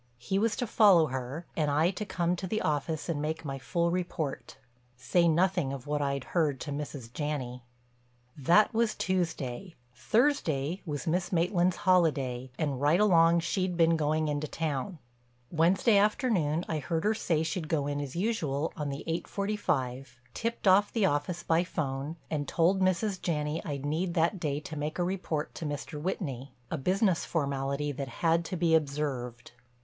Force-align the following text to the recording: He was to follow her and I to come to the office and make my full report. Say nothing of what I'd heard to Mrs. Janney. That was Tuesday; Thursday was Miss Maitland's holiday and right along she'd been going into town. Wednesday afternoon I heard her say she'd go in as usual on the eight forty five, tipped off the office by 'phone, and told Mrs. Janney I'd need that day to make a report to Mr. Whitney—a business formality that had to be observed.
He 0.17 0.39
was 0.39 0.55
to 0.55 0.65
follow 0.65 1.05
her 1.09 1.45
and 1.55 1.69
I 1.69 1.91
to 1.91 2.05
come 2.05 2.35
to 2.37 2.47
the 2.47 2.61
office 2.63 3.07
and 3.07 3.21
make 3.21 3.45
my 3.45 3.59
full 3.59 3.91
report. 3.91 4.57
Say 4.97 5.27
nothing 5.27 5.71
of 5.71 5.85
what 5.85 6.01
I'd 6.01 6.23
heard 6.33 6.59
to 6.61 6.71
Mrs. 6.71 7.13
Janney. 7.13 7.61
That 8.35 8.73
was 8.73 8.95
Tuesday; 8.95 9.75
Thursday 9.93 10.81
was 10.87 11.05
Miss 11.05 11.31
Maitland's 11.31 11.75
holiday 11.75 12.49
and 12.57 12.81
right 12.81 12.99
along 12.99 13.41
she'd 13.41 13.77
been 13.77 13.95
going 13.95 14.27
into 14.27 14.47
town. 14.47 14.97
Wednesday 15.51 15.97
afternoon 15.99 16.65
I 16.67 16.79
heard 16.79 17.03
her 17.03 17.13
say 17.13 17.43
she'd 17.43 17.67
go 17.67 17.85
in 17.85 18.01
as 18.01 18.15
usual 18.15 18.73
on 18.75 18.89
the 18.89 19.03
eight 19.05 19.27
forty 19.27 19.55
five, 19.55 20.19
tipped 20.33 20.67
off 20.67 20.91
the 20.91 21.05
office 21.05 21.43
by 21.43 21.63
'phone, 21.63 22.15
and 22.27 22.47
told 22.47 22.81
Mrs. 22.81 23.21
Janney 23.21 23.63
I'd 23.63 23.85
need 23.85 24.15
that 24.15 24.39
day 24.39 24.59
to 24.61 24.75
make 24.75 24.97
a 24.97 25.03
report 25.03 25.53
to 25.53 25.63
Mr. 25.67 26.01
Whitney—a 26.01 26.77
business 26.79 27.23
formality 27.23 27.91
that 27.91 28.07
had 28.07 28.43
to 28.45 28.55
be 28.57 28.73
observed. 28.73 29.51